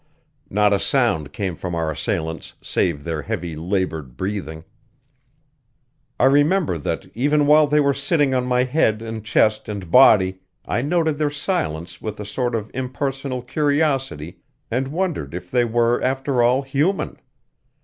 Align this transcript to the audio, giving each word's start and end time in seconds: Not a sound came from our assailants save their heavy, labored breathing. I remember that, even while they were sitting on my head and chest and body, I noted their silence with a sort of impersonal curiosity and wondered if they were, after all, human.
Not 0.49 0.73
a 0.73 0.79
sound 0.79 1.31
came 1.31 1.55
from 1.55 1.75
our 1.75 1.91
assailants 1.91 2.55
save 2.59 3.03
their 3.03 3.21
heavy, 3.21 3.55
labored 3.55 4.17
breathing. 4.17 4.63
I 6.19 6.25
remember 6.25 6.79
that, 6.79 7.05
even 7.13 7.45
while 7.45 7.67
they 7.67 7.79
were 7.79 7.93
sitting 7.93 8.33
on 8.33 8.47
my 8.47 8.63
head 8.63 9.03
and 9.03 9.23
chest 9.23 9.69
and 9.69 9.91
body, 9.91 10.39
I 10.65 10.81
noted 10.81 11.19
their 11.19 11.29
silence 11.29 12.01
with 12.01 12.19
a 12.19 12.25
sort 12.25 12.55
of 12.55 12.71
impersonal 12.73 13.43
curiosity 13.43 14.39
and 14.71 14.87
wondered 14.87 15.35
if 15.35 15.51
they 15.51 15.65
were, 15.65 16.01
after 16.01 16.41
all, 16.41 16.63
human. 16.63 17.19